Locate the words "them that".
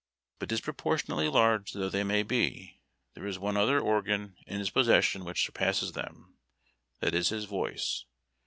5.91-7.13